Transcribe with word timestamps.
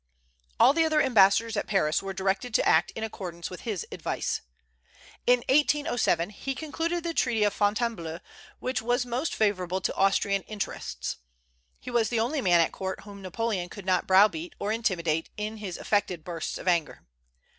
All 0.59 0.73
the 0.73 0.83
other 0.83 0.99
ambassadors 0.99 1.55
at 1.55 1.67
Paris 1.67 2.01
were 2.01 2.11
directed 2.11 2.55
to 2.55 2.67
act 2.67 2.89
in 2.95 3.03
accordance 3.03 3.51
with 3.51 3.61
his 3.61 3.85
advice. 3.91 4.41
In 5.27 5.41
1807 5.47 6.31
he 6.31 6.55
concluded 6.55 7.03
the 7.03 7.13
treaty 7.13 7.43
of 7.43 7.53
Fontainebleau, 7.53 8.17
which 8.57 8.81
was 8.81 9.05
most 9.05 9.35
favorable 9.35 9.79
to 9.81 9.93
Austrian 9.93 10.41
interests. 10.47 11.17
He 11.79 11.91
was 11.91 12.09
the 12.09 12.19
only 12.19 12.41
man 12.41 12.61
at 12.61 12.71
court 12.71 13.01
whom 13.01 13.21
Napoleon 13.21 13.69
could 13.69 13.85
not 13.85 14.07
browbeat 14.07 14.55
or 14.57 14.71
intimidate 14.71 15.29
in 15.37 15.57
his 15.57 15.77
affected 15.77 16.23
bursts 16.23 16.57
of 16.57 16.67
anger. 16.67 17.05